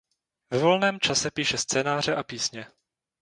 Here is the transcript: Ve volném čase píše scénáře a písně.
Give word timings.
Ve 0.51 0.57
volném 0.57 0.99
čase 0.99 1.31
píše 1.31 1.57
scénáře 1.57 2.15
a 2.15 2.23
písně. 2.23 2.67